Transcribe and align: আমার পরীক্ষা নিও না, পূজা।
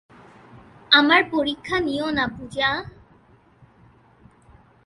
আমার 0.91 1.21
পরীক্ষা 1.31 1.77
নিও 1.79 2.07
না, 2.11 2.25
পূজা। 2.27 2.69